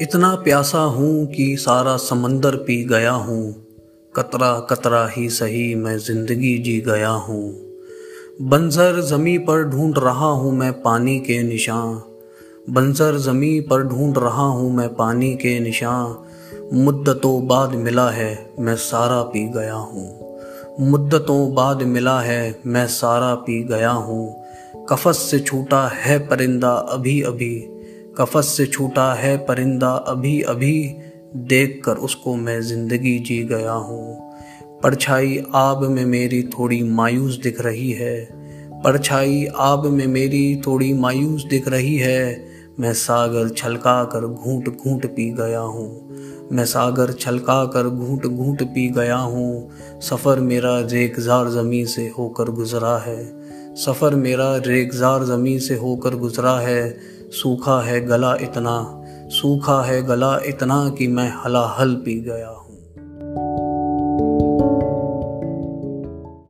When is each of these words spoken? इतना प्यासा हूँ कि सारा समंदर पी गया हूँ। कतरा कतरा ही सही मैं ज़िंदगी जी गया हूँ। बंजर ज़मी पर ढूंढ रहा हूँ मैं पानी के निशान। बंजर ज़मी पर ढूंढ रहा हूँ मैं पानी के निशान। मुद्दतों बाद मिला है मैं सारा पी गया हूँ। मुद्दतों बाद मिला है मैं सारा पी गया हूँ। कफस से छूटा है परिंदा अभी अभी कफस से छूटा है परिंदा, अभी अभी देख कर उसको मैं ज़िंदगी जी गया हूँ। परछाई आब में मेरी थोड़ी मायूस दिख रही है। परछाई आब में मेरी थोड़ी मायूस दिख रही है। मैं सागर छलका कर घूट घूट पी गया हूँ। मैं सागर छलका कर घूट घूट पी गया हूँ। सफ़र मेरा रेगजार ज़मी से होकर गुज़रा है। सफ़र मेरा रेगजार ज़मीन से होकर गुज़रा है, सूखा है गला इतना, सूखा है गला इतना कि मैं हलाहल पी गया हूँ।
इतना 0.00 0.34
प्यासा 0.34 0.78
हूँ 0.78 1.26
कि 1.26 1.56
सारा 1.56 1.96
समंदर 1.96 2.54
पी 2.56 2.84
गया 2.84 3.10
हूँ। 3.10 3.66
कतरा 4.16 4.60
कतरा 4.60 5.06
ही 5.08 5.28
सही 5.28 5.74
मैं 5.74 5.98
ज़िंदगी 5.98 6.58
जी 6.58 6.80
गया 6.80 7.08
हूँ। 7.08 7.50
बंजर 8.40 9.00
ज़मी 9.00 9.38
पर 9.38 9.64
ढूंढ 9.64 9.98
रहा 9.98 10.26
हूँ 10.26 10.52
मैं 10.52 10.72
पानी 10.72 11.18
के 11.18 11.42
निशान। 11.42 12.02
बंजर 12.70 13.16
ज़मी 13.16 13.60
पर 13.60 13.82
ढूंढ 13.82 14.18
रहा 14.18 14.42
हूँ 14.42 14.72
मैं 14.72 14.88
पानी 14.94 15.34
के 15.34 15.60
निशान। 15.60 16.16
मुद्दतों 16.74 17.46
बाद 17.46 17.74
मिला 17.74 18.10
है 18.10 18.52
मैं 18.58 18.76
सारा 18.76 19.22
पी 19.22 19.46
गया 19.48 19.74
हूँ। 19.74 20.08
मुद्दतों 20.80 21.54
बाद 21.54 21.82
मिला 21.82 22.20
है 22.20 22.60
मैं 22.66 22.86
सारा 22.86 23.34
पी 23.34 23.62
गया 23.64 23.90
हूँ। 23.90 24.46
कफस 24.88 25.18
से 25.18 25.40
छूटा 25.40 25.86
है 25.94 26.18
परिंदा 26.18 26.70
अभी 26.70 27.22
अभी 27.22 27.79
कफस 28.18 28.46
से 28.46 28.66
छूटा 28.66 29.14
है 29.14 29.36
परिंदा, 29.36 29.90
अभी 29.90 30.40
अभी 30.42 30.94
देख 31.36 31.82
कर 31.84 31.96
उसको 31.96 32.34
मैं 32.34 32.60
ज़िंदगी 32.62 33.18
जी 33.18 33.42
गया 33.42 33.72
हूँ। 33.72 34.30
परछाई 34.82 35.42
आब 35.54 35.82
में 35.82 36.04
मेरी 36.04 36.42
थोड़ी 36.42 36.82
मायूस 36.82 37.38
दिख 37.38 37.60
रही 37.60 37.90
है। 37.92 38.28
परछाई 38.84 39.46
आब 39.56 39.86
में 39.86 40.06
मेरी 40.06 40.62
थोड़ी 40.66 40.92
मायूस 40.94 41.44
दिख 41.44 41.68
रही 41.68 41.96
है। 41.96 42.50
मैं 42.80 42.92
सागर 42.92 43.48
छलका 43.48 44.04
कर 44.04 44.26
घूट 44.26 44.68
घूट 44.68 45.06
पी 45.06 45.30
गया 45.30 45.60
हूँ। 45.60 46.08
मैं 46.52 46.64
सागर 46.64 47.12
छलका 47.12 47.64
कर 47.64 47.88
घूट 47.88 48.26
घूट 48.26 48.62
पी 48.62 48.88
गया 48.88 49.16
हूँ। 49.16 49.70
सफ़र 50.00 50.40
मेरा 50.40 50.80
रेगजार 50.80 51.48
ज़मी 51.48 51.84
से 51.86 52.08
होकर 52.18 52.50
गुज़रा 52.50 52.98
है। 52.98 53.39
सफ़र 53.76 54.14
मेरा 54.14 54.56
रेगजार 54.56 55.24
ज़मीन 55.24 55.58
से 55.58 55.74
होकर 55.74 56.14
गुज़रा 56.14 56.58
है, 56.60 56.98
सूखा 57.30 57.80
है 57.80 58.06
गला 58.06 58.34
इतना, 58.34 59.02
सूखा 59.28 59.82
है 59.82 60.02
गला 60.02 60.40
इतना 60.46 60.88
कि 60.98 61.08
मैं 61.08 61.32
हलाहल 61.44 61.94
पी 61.94 62.20
गया 62.20 62.48
हूँ। 62.48 63.69